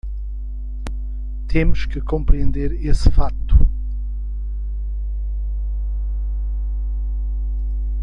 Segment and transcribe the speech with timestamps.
[1.47, 3.53] Temos que compreender esse fato.